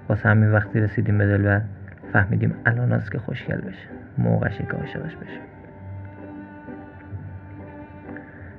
واسه 0.08 0.28
همین 0.28 0.52
وقتی 0.52 0.80
رسیدیم 0.80 1.18
به 1.18 1.26
دلبر 1.26 1.60
فهمیدیم 2.12 2.54
الان 2.66 3.02
که 3.12 3.18
خوشگل 3.18 3.56
بشه. 3.56 3.88
موقعشه 4.18 4.64
که 4.64 4.72
عاشقش 4.72 5.16
بشه. 5.16 5.40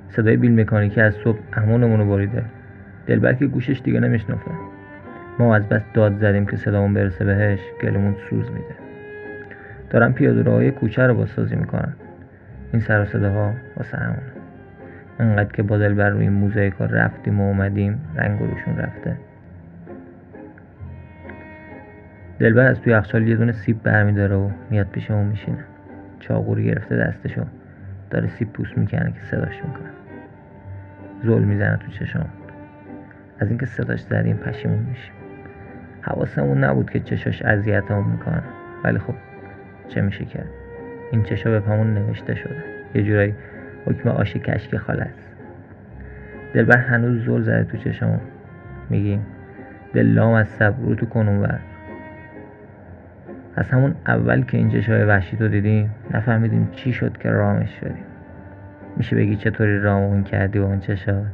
صدای 0.08 0.36
بیل 0.36 0.60
مکانیکی 0.60 1.00
از 1.00 1.14
صبح 1.14 1.38
امونمون 1.52 2.00
رو 2.00 2.08
بریده. 2.08 2.44
دلبر 3.06 3.32
که 3.32 3.46
گوشش 3.46 3.80
دیگه 3.84 4.00
نمیشنفه 4.00 4.50
ما 5.38 5.56
از 5.56 5.68
بس 5.68 5.82
داد 5.94 6.18
زدیم 6.18 6.46
که 6.46 6.56
صدامون 6.56 6.94
برسه 6.94 7.24
بهش 7.24 7.60
گلمون 7.82 8.14
سوز 8.30 8.50
میده. 8.50 8.74
دارم 9.90 10.12
پیاده 10.12 10.70
کوچه 10.70 11.06
رو 11.06 11.14
بازسازی 11.14 11.56
می‌کنن. 11.56 11.92
این 12.72 12.82
سر 12.82 13.02
و 13.02 13.04
صداها 13.04 13.52
واسه 13.76 13.98
همونه. 13.98 14.32
انقدر 15.18 15.52
که 15.52 15.62
با 15.62 15.78
دلبر 15.78 16.10
روی 16.10 16.28
موزاییکا 16.28 16.84
رفتیم 16.84 17.40
و 17.40 17.48
اومدیم 17.48 18.00
رنگ 18.16 18.40
روشون 18.40 18.76
رفته. 18.76 19.16
دلبر 22.38 22.66
از 22.66 22.80
توی 22.80 22.92
یخچال 22.92 23.28
یه 23.28 23.36
دونه 23.36 23.52
سیب 23.52 23.82
برمیداره 23.82 24.36
و 24.36 24.50
میاد 24.70 24.86
پیشمون 24.86 25.26
میشینه. 25.26 25.64
چاقوری 26.20 26.64
گرفته 26.64 26.96
دستشو. 26.96 27.44
داره 28.10 28.28
سیب 28.28 28.52
پوست 28.52 28.78
می‌کنه 28.78 29.12
که 29.12 29.20
صداش 29.30 29.64
می‌کنه. 29.64 29.90
زل 31.24 31.44
می‌زنه 31.44 31.76
تو 31.76 31.90
چشام 31.90 32.28
از 33.38 33.48
اینکه 33.48 33.66
صداش 33.66 34.00
زدیم 34.00 34.36
پشیمون 34.36 34.78
میشیم. 34.78 35.17
حواسمون 36.08 36.64
نبود 36.64 36.90
که 36.90 37.00
چشاش 37.00 37.42
اذیتمون 37.42 38.04
می‌کنه. 38.04 38.42
ولی 38.84 38.98
خب 38.98 39.14
چه 39.88 40.00
میشه 40.00 40.24
کرد 40.24 40.48
این 41.12 41.22
چشا 41.22 41.50
به 41.50 41.60
پامون 41.60 41.94
نوشته 41.94 42.34
شده. 42.34 42.64
یه 42.94 43.02
جورایی 43.02 43.34
حکم 43.86 44.08
آشی 44.08 44.38
کشک 44.38 44.74
است 44.88 45.28
دلبر 46.54 46.76
هنوز 46.76 47.24
زل 47.24 47.42
زده 47.42 47.64
تو 47.64 47.76
چشامون. 47.76 48.20
میگیم 48.90 49.26
دل 49.94 50.06
لام 50.06 50.32
از 50.32 50.48
صبر 50.48 50.82
رو 50.82 50.94
تو 50.94 51.06
کنون 51.06 51.38
ور 51.38 51.60
از 53.56 53.70
همون 53.70 53.94
اول 54.06 54.42
که 54.42 54.56
این 54.56 54.70
چشای 54.70 55.04
وحشی 55.04 55.36
تو 55.36 55.48
دیدیم 55.48 55.90
نفهمیدیم 56.10 56.68
چی 56.72 56.92
شد 56.92 57.18
که 57.18 57.30
رامش 57.30 57.80
شدیم. 57.80 58.04
میشه 58.96 59.16
بگی 59.16 59.36
چطوری 59.36 59.80
رامون 59.80 60.24
کردی 60.24 60.58
با 60.58 60.66
اون 60.66 60.80
چشات؟ 60.80 61.26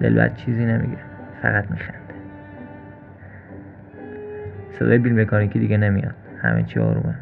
دلبر 0.00 0.28
چیزی 0.28 0.64
نمیگه. 0.64 0.98
فقط 1.42 1.70
میخنده. 1.70 1.99
صدای 4.80 4.98
بیل 4.98 5.20
مکانیکی 5.20 5.58
دیگه 5.58 5.76
نمیاد. 5.76 6.14
همه 6.42 6.62
چی 6.62 6.80
آرومه. 6.80 7.14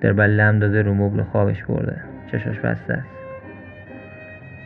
دلبر 0.00 0.26
لم 0.26 0.58
داده 0.58 0.82
رو 0.82 0.94
مبل 0.94 1.22
خوابش 1.22 1.64
برده. 1.64 1.96
چشاش 2.32 2.58
بسته 2.58 2.94
است. 2.94 3.06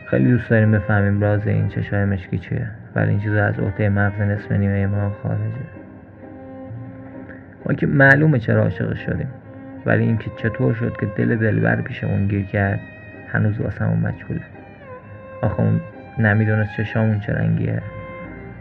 خیلی 0.05 0.31
دوست 0.31 0.49
داریم 0.49 0.71
بفهمیم 0.71 1.21
راز 1.21 1.47
این 1.47 1.69
چشای 1.69 2.05
مشکی 2.05 2.37
چیه. 2.37 2.67
ولی 2.95 3.09
این 3.09 3.19
چیزا 3.19 3.45
از 3.45 3.59
عهده 3.59 3.89
مغز 3.89 4.21
نصف 4.21 4.51
نیمه 4.51 4.87
ما 4.87 5.09
خارجه. 5.23 5.41
ما 7.65 7.73
که 7.73 7.87
معلومه 7.87 8.39
چرا 8.39 8.63
عاشق 8.63 8.95
شدیم. 8.95 9.29
ولی 9.85 10.03
اینکه 10.03 10.31
چطور 10.37 10.73
شد 10.73 10.97
که 10.99 11.05
دل 11.05 11.35
دلبر 11.35 11.81
پیشمون 11.81 12.27
گیر 12.27 12.45
کرد 12.45 12.79
هنوز 13.27 13.59
واسمون 13.59 13.99
مجهوله. 13.99 14.41
آخه 15.41 15.59
اون 15.59 15.81
نمی‌دونست 16.19 16.77
چشامون 16.77 17.19
چه 17.19 17.33
رنگیه. 17.33 17.81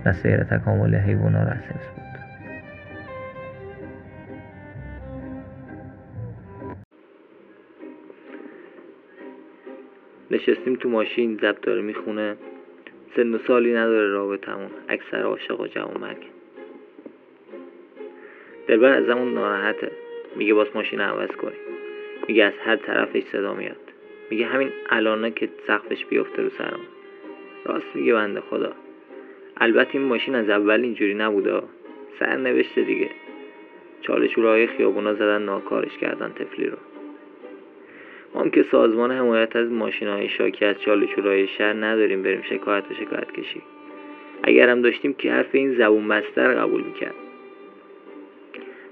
نه 0.06 0.12
سیر 0.12 0.44
تکامل 0.44 0.94
حیوانا 0.94 1.42
رو 1.42 1.50
نشستیم 10.30 10.75
تو 10.75 10.88
ماشین 10.88 11.37
زب 11.42 11.61
داره 11.61 11.83
می‌خونه. 11.83 12.37
سن 13.16 13.35
و 13.35 13.38
سالی 13.38 13.73
نداره 13.73 14.09
رابطمون 14.09 14.71
اکثر 14.88 15.23
عاشق 15.23 15.66
جوان 15.66 16.00
مرگ 16.00 16.16
دلبر 18.66 18.92
ازمون 18.92 19.35
ناراحته. 19.35 19.90
میگه 20.37 20.54
باز 20.54 20.66
ماشین 20.75 21.00
عوض 21.00 21.30
کنیم. 21.30 21.59
میگه 22.28 22.45
از 22.45 22.52
هر 22.64 22.76
طرفش 22.76 23.23
صدا 23.23 23.54
میاد. 23.54 23.76
میگه 24.30 24.47
همین 24.47 24.71
الانه 24.90 25.30
که 25.30 25.49
سقفش 25.66 26.04
بیفته 26.04 26.42
رو 26.42 26.50
سرم. 26.50 26.80
راست 27.64 27.87
میگه 27.95 28.12
بنده 28.12 28.40
خدا. 28.40 28.73
البته 29.56 29.99
این 29.99 30.02
ماشین 30.02 30.35
از 30.35 30.49
اول 30.49 30.80
اینجوری 30.80 31.14
نبوده. 31.14 31.62
سر 32.18 32.37
نوشته 32.37 32.83
دیگه. 32.83 33.11
چالشورهای 34.00 34.66
خیابونا 34.66 35.14
زدن 35.14 35.42
ناکارش 35.42 35.99
کردن 35.99 36.33
تفلی 36.33 36.66
رو. 36.66 36.76
هم 38.40 38.50
که 38.50 38.62
سازمان 38.62 39.12
حمایت 39.12 39.57
از 39.57 39.71
ماشین 39.71 40.09
های 40.09 40.28
شاکی 40.28 40.64
از 40.64 40.81
چالشورهای 40.81 41.47
شهر 41.47 41.73
نداریم 41.73 42.23
بریم 42.23 42.43
شکایت 42.43 42.85
و 42.90 42.95
شکایت 42.95 43.33
کشی. 43.33 43.62
اگر 44.43 44.69
هم 44.69 44.83
داشتیم 44.83 45.14
که 45.14 45.33
حرف 45.33 45.55
این 45.55 45.75
زبون 45.75 46.09
بستر 46.09 46.55
قبول 46.55 46.83
می‌کرد. 46.83 47.14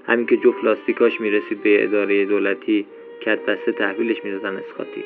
همین 0.07 0.25
که 0.25 0.37
جفت 0.37 0.63
لاستیکاش 0.63 1.21
می‌رسید 1.21 1.63
به 1.63 1.83
اداره 1.83 2.25
دولتی 2.25 2.85
کت 3.21 3.39
بسته 3.45 3.71
تحویلش 3.71 4.23
می‌دادن 4.23 4.55
اسقاطی. 4.55 5.03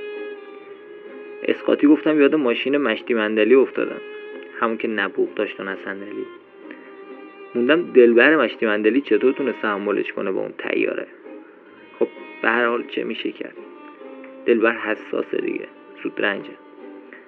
اسقاطی 1.43 1.87
گفتم 1.87 2.21
یاد 2.21 2.35
ماشین 2.35 2.77
مشتی 2.77 3.13
مندلی 3.13 3.55
افتادم. 3.55 4.01
همون 4.59 4.77
که 4.77 4.87
نبوغ 4.87 5.33
داشت 5.35 5.59
و 5.59 5.63
نه 5.63 5.77
صندلی. 5.85 6.25
موندم 7.55 7.91
دلبر 7.91 8.35
مشتی 8.35 8.65
مندلی 8.65 9.01
چطور 9.01 9.33
تونست 9.33 9.61
تحملش 9.61 10.11
کنه 10.11 10.31
با 10.31 10.41
اون 10.41 10.53
تیاره. 10.57 11.07
خب 11.99 12.07
به 12.41 12.49
هر 12.49 12.65
حال 12.65 12.83
چه 12.87 13.03
میشه 13.03 13.31
کرد؟ 13.31 13.55
دلبر 14.49 14.77
حساسه 14.77 15.37
دیگه. 15.37 15.67
زود 16.03 16.13
رنجه. 16.17 16.49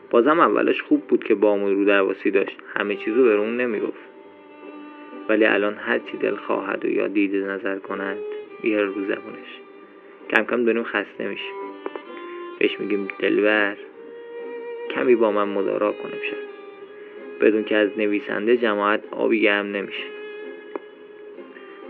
بازم 0.10 0.40
اولش 0.40 0.82
خوب 0.82 1.08
بود 1.08 1.24
که 1.24 1.36
با 1.36 1.56
رو 1.56 1.86
درواسی 1.86 2.32
داشت. 2.32 2.58
همه 2.76 2.96
چیزو 2.96 3.24
به 3.24 3.34
اون 3.34 3.58
نمی‌گفت. 3.58 4.00
ولی 5.30 5.46
الان 5.46 5.74
هر 5.74 6.00
چی 6.00 6.18
دل 6.18 6.36
خواهد 6.36 6.86
و 6.86 6.90
یا 6.90 7.08
دیده 7.08 7.38
نظر 7.38 7.80
کند 7.80 8.18
بیار 8.62 8.84
رو 8.84 8.94
زبونش. 8.94 9.60
کم 10.30 10.44
کم 10.44 10.66
داریم 10.66 10.84
خسته 10.84 11.28
میشیم. 11.28 11.54
بهش 12.60 12.80
میگیم 12.80 13.08
دلبر. 13.20 13.76
کمی 14.90 15.16
با 15.16 15.32
من 15.32 15.48
مدارا 15.48 15.92
کنه 15.92 16.22
شد 16.30 16.52
بدون 17.42 17.64
که 17.64 17.76
از 17.76 17.90
نویسنده 17.98 18.58
جماعت 18.58 19.02
آبی 19.12 19.42
گرم 19.42 19.68
نمیشه. 19.68 20.04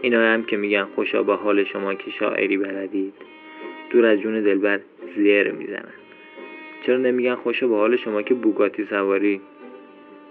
اینا 0.01 0.21
هم 0.21 0.43
که 0.43 0.57
میگن 0.57 0.83
خوشا 0.83 1.23
با 1.23 1.35
حال 1.35 1.63
شما 1.63 1.93
که 1.93 2.11
شاعری 2.11 2.57
بلدید. 2.57 3.13
دور 3.89 4.05
از 4.05 4.19
جون 4.19 4.41
دلبر. 4.41 4.79
زیر 5.15 5.51
می‌زنن. 5.51 5.93
چرا 6.85 6.97
نمیگن 6.97 7.35
خوشا 7.35 7.67
با 7.67 7.77
حال 7.77 7.95
شما 7.95 8.21
که 8.21 8.33
بوگاتی 8.33 8.85
سواری 8.85 9.41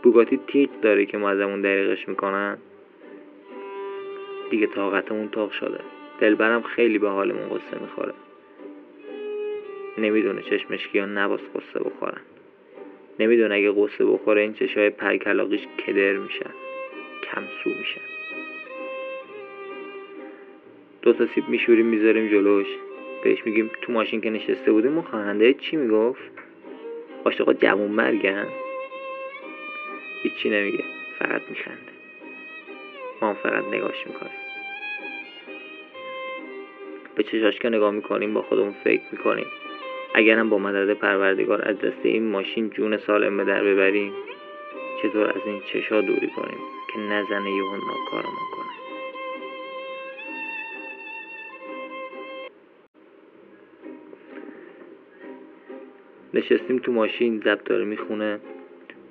بوگاتی 0.02 0.40
تیغ 0.46 0.70
داره 0.82 1.06
که 1.06 1.18
ما 1.18 1.30
ازمون 1.30 1.60
دریغش 1.60 2.08
می‌کنن؟ 2.08 2.58
دیگه 4.50 4.66
طاقتمون 4.66 5.28
تاق 5.28 5.52
شده. 5.52 5.80
دلبرم 6.20 6.62
خیلی 6.62 6.98
به 6.98 7.08
حالمون 7.08 7.48
قصه 7.48 7.80
می‌خوره. 7.80 8.12
نمی‌دونه 9.98 10.42
چشمشکی 10.42 10.98
ها 10.98 11.06
نباس 11.06 11.40
قصه 11.40 11.84
بخورن. 11.84 12.20
نمی‌دونه 13.20 13.54
اگه 13.54 13.72
قصه 13.72 14.04
بخوره 14.04 14.40
این 14.40 14.54
چشای 14.54 14.90
پرکلاقیش 14.90 15.60
کدر 15.86 16.12
میشن 16.12 16.50
کمسو 17.22 17.70
میشن 17.78 18.00
دو 21.02 21.12
تا 21.12 21.26
سیب 21.26 21.48
میشوریم 21.48 21.86
می‌ذاریم 21.86 22.28
جلوش. 22.28 22.66
بهش 23.24 23.46
میگیم 23.46 23.70
تو 23.82 23.92
ماشین 23.92 24.20
که 24.20 24.30
نشسته 24.30 24.72
بودیم 24.72 24.94
اون 24.94 25.02
خواننده 25.02 25.54
چی 25.54 25.76
می‌گفت؟ 25.76 26.30
عاشقا 27.24 27.52
جوون 27.52 27.90
مرگن 27.90 28.46
هیچی 30.22 30.50
نمیگه 30.50 30.84
فقط 31.18 31.42
میخنده. 31.50 31.92
ما 33.22 33.34
فقط 33.34 33.64
نگاش 33.64 34.06
می‌کنیم. 34.06 34.32
به 37.14 37.22
چشاش 37.22 37.58
که 37.58 37.68
نگاه 37.68 37.90
می‌کنیم 37.90 38.34
با 38.34 38.42
خودمون 38.42 38.74
فکر 38.84 39.02
می‌کنیم. 39.12 39.46
اگرم 40.14 40.50
با 40.50 40.58
مدد 40.58 40.94
پروردگار 40.94 41.68
از 41.68 41.78
دست 41.78 42.00
این 42.02 42.30
ماشین 42.30 42.70
جون 42.70 42.96
سالم 42.96 43.36
به 43.36 43.44
در 43.44 43.64
ببریم 43.64 44.12
چطور 45.02 45.28
از 45.28 45.42
این 45.46 45.60
چشا 45.72 46.00
دوری 46.00 46.28
کنیم 46.36 46.58
که 46.92 46.98
نزنه 47.00 47.50
یهو 47.50 47.76
ناکارمون 47.76 48.46
کنه؟ 48.56 48.89
نشستیم 56.34 56.78
تو 56.78 56.92
ماشین 56.92 57.40
زب 57.44 57.64
داره 57.64 57.84
می‌خونه. 57.84 58.40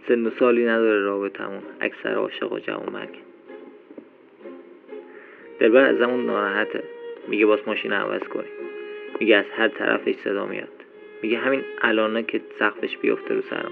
سن 0.08 0.26
و 0.26 0.30
سالی 0.40 0.66
نداره 0.66 1.02
رابطمون 1.02 1.62
اکثر 1.82 2.14
عاشق 2.14 2.54
و 2.54 2.60
جوان 2.60 2.94
مرگ. 2.94 3.10
دلبر 5.60 5.84
ازمون 5.84 6.26
ناراحته. 6.26 6.84
میگه 7.28 7.46
باز 7.46 7.60
ماشین 7.68 7.94
عوض 7.94 8.22
کنیم. 8.22 8.52
میگه 9.20 9.36
از 9.36 9.46
هر 9.56 9.68
طرفش 9.68 10.16
صدا 10.16 10.46
میاد. 10.46 10.68
میگه 11.22 11.38
همین 11.38 11.62
الانه 11.82 12.24
که 12.24 12.42
سقفش 12.60 12.98
بیفته 12.98 13.34
رو 13.34 13.42
سرم. 13.42 13.72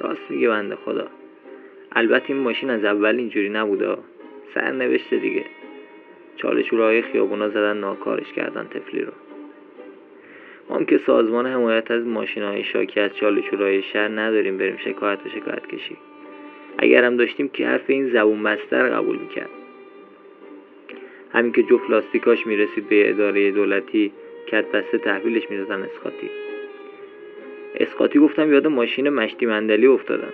راست 0.00 0.30
میگه 0.30 0.48
بنده 0.48 0.76
خدا. 0.76 1.08
البته 1.92 2.30
این 2.30 2.42
ماشین 2.42 2.70
از 2.70 2.84
اول 2.84 3.16
اینجوری 3.16 3.48
نبوده. 3.48 3.96
سر 4.54 4.72
نوشته 4.72 5.16
دیگه 5.16 5.44
چالشورهای 6.36 7.02
خیابونا 7.02 7.48
زدن 7.48 7.76
ناکارش 7.76 8.32
کردن 8.32 8.68
تفلی 8.70 9.02
رو. 9.02 9.12
هم 10.74 10.84
که 10.84 10.98
سازمان 10.98 11.46
حمایت 11.46 11.90
از 11.90 12.06
ماشین 12.06 12.42
های 12.42 12.64
شاکی 12.64 13.00
از 13.00 13.16
چالشورهای 13.16 13.82
شهر 13.82 14.08
نداریم 14.08 14.58
بریم 14.58 14.76
شکایت 14.76 15.18
و 15.26 15.28
شکایت 15.28 15.66
کشی. 15.66 15.96
اگر 16.78 17.04
هم 17.04 17.16
داشتیم 17.16 17.48
که 17.48 17.66
حرف 17.66 17.84
این 17.86 18.10
زبون 18.10 18.42
بستر 18.42 18.88
قبول 18.88 19.16
می‌کرد. 19.16 19.50
همین 21.32 21.52
که 21.52 21.62
جفت 21.62 21.90
لاستیکاش 21.90 22.46
می‌رسید 22.46 22.88
به 22.88 23.10
اداره 23.10 23.50
دولتی 23.50 24.12
کت 24.46 24.64
بسته 24.72 24.98
تحویلش 24.98 25.50
می‌دادن 25.50 25.82
اسقاطی. 25.82 26.30
اسقاطی 27.74 28.18
گفتم 28.18 28.52
یاد 28.52 28.66
ماشین 28.66 29.08
مشتی 29.08 29.46
مندلی 29.46 29.86
افتادم 29.86 30.32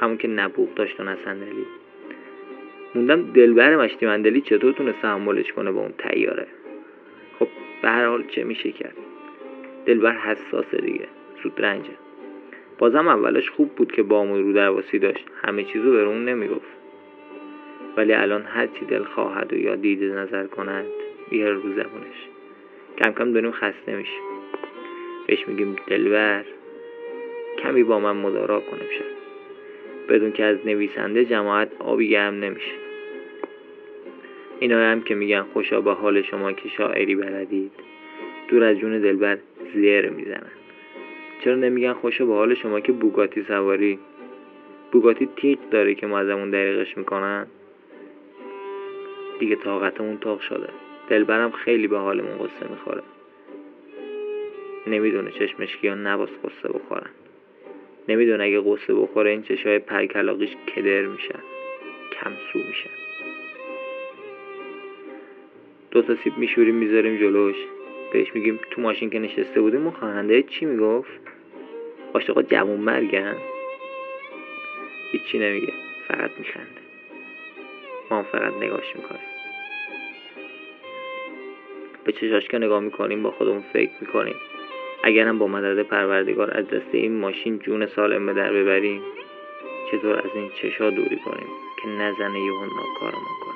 همون 0.00 0.16
که 0.16 0.28
نبوغ 0.28 0.74
داشت 0.74 1.00
و 1.00 1.04
نه 1.04 1.16
صندلی. 1.24 1.66
موندم 2.94 3.32
دلبر 3.32 3.76
مشتی 3.76 4.06
مندلی 4.06 4.40
چطور 4.40 4.72
تونست 4.72 5.02
تحملش 5.02 5.52
کنه 5.52 5.72
با 5.72 5.80
اون 5.80 5.92
تیاره. 5.98 6.46
خب 7.38 7.48
به 7.82 7.88
هر 7.88 8.06
حال 8.06 8.24
چه 8.28 8.44
میشه 8.44 8.72
کرد؟ 8.72 8.94
دلبر 9.86 10.12
حساسه 10.12 10.76
دیگه. 10.76 11.08
زود 11.42 11.52
رنجه 11.64 11.90
بازم 12.78 13.08
اولش 13.08 13.50
خوب 13.50 13.74
بود 13.74 13.92
که 13.92 14.02
با 14.02 14.24
رو 14.24 14.52
درواسی 14.52 14.98
داشت. 14.98 15.26
همه 15.42 15.64
چیزو 15.64 15.90
به 15.90 16.02
اون 16.02 16.24
نمی‌گفت. 16.24 16.80
ولی 17.96 18.12
الان 18.12 18.42
هر 18.42 18.66
چی 18.66 18.84
دل 18.84 19.04
خواهد 19.04 19.52
و 19.52 19.56
یا 19.56 19.76
دیده 19.76 20.06
نظر 20.06 20.46
کند 20.46 20.84
بیار 21.30 21.52
رو 21.52 21.60
زبونش. 21.60 22.28
کم 22.98 23.12
کم 23.12 23.32
داریم 23.32 23.50
خسته 23.50 23.96
میشیم. 23.96 24.22
بهش 25.26 25.48
میگیم 25.48 25.76
دلبر. 25.86 26.44
کمی 27.58 27.82
با 27.82 28.00
من 28.00 28.16
مدارا 28.16 28.60
کنه 28.60 28.80
بشه 28.80 29.04
بدون 30.08 30.32
که 30.32 30.44
از 30.44 30.58
نویسنده 30.64 31.24
جماعت 31.24 31.68
آبی 31.78 32.08
گرم 32.08 32.34
نمیشه. 32.34 32.72
اینا 34.60 34.78
هم 34.78 35.02
که 35.02 35.14
میگن 35.14 35.42
خوشا 35.42 35.80
به 35.80 35.92
حال 35.92 36.22
شما 36.22 36.52
که 36.52 36.68
شاعری 36.68 37.14
بلدید. 37.14 37.72
دور 38.48 38.64
از 38.64 38.76
جون 38.76 38.98
دلبر. 38.98 39.38
زیر 39.74 40.10
می‌زنن. 40.10 40.50
چرا 41.44 41.54
نمیگن 41.54 41.92
خوشا 41.92 42.24
به 42.24 42.34
حال 42.34 42.54
شما 42.54 42.80
که 42.80 42.92
بوگاتی 42.92 43.42
سواری 43.42 43.98
بوگاتی 44.92 45.28
تیغ 45.36 45.58
داره 45.70 45.94
که 45.94 46.06
ما 46.06 46.18
ازمون 46.18 46.50
دریغش 46.50 46.96
می‌کنن؟ 46.96 47.46
دیگه 49.38 49.56
طاقتمون 49.56 50.18
تاق 50.18 50.40
شده. 50.40 50.68
دلبرم 51.08 51.50
خیلی 51.50 51.86
به 51.86 51.98
حالمون 51.98 52.38
قصه 52.38 52.70
می‌خوره. 52.70 53.02
نمی‌دونه 54.86 55.30
چشمشکی 55.30 55.88
ها 55.88 55.94
نباس 55.94 56.30
قصه 56.44 56.68
بخورن. 56.68 57.10
نمی‌دونه 58.08 58.44
اگه 58.44 58.60
قصه 58.60 58.94
بخوره 58.94 59.30
این 59.30 59.42
چشای 59.42 59.78
پرکلاقیش 59.78 60.50
کدر 60.76 61.06
میشن 61.06 61.40
کمسو 62.12 62.58
میشن 62.68 62.90
دو 65.90 66.02
تا 66.02 66.14
سیب 66.14 66.38
میشوریم 66.38 66.74
می‌ذاریم 66.74 67.16
جلوش. 67.16 67.56
بهش 68.12 68.34
میگیم 68.34 68.60
تو 68.70 68.80
ماشین 68.80 69.10
که 69.10 69.18
نشسته 69.18 69.60
بودیم 69.60 69.82
اون 69.82 69.90
خواننده 69.90 70.42
چی 70.42 70.64
می‌گفت؟ 70.64 71.20
عاشقا 72.14 72.42
جوون 72.42 72.80
مرگن 72.80 73.36
هیچی 75.12 75.38
نمیگه. 75.38 75.72
فقط 76.08 76.30
میخنده. 76.38 76.80
ما 78.10 78.18
هم 78.18 78.22
فقط 78.22 78.52
نگاش 78.54 78.96
می‌کنیم. 78.96 79.20
به 82.04 82.12
چشاش 82.12 82.48
که 82.48 82.58
نگاه 82.58 82.80
می‌کنیم 82.80 83.22
با 83.22 83.30
خودمون 83.30 83.64
فکر 83.72 83.90
می‌کنیم. 84.00 84.36
اگرم 85.02 85.38
با 85.38 85.46
مدد 85.46 85.82
پروردگار 85.82 86.56
از 86.58 86.68
دست 86.68 86.88
این 86.92 87.18
ماشین 87.18 87.58
جون 87.58 87.86
سالم 87.86 88.26
به 88.26 88.32
در 88.32 88.52
ببریم 88.52 89.02
چطور 89.90 90.18
از 90.18 90.30
این 90.34 90.50
چشا 90.62 90.90
دوری 90.90 91.16
کنیم 91.16 91.48
که 91.82 91.88
نزنه 91.88 92.40
یهو 92.40 92.64
ناکارمون 92.64 93.34
کنه؟ 93.44 93.49